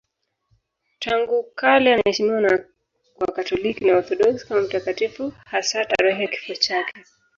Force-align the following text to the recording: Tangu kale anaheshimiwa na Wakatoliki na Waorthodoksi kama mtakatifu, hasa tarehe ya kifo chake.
Tangu 0.99 1.43
kale 1.53 1.93
anaheshimiwa 1.93 2.41
na 2.41 2.59
Wakatoliki 3.19 3.85
na 3.85 3.93
Waorthodoksi 3.93 4.47
kama 4.47 4.61
mtakatifu, 4.61 5.33
hasa 5.45 5.85
tarehe 5.85 6.21
ya 6.21 6.27
kifo 6.27 6.55
chake. 6.55 7.03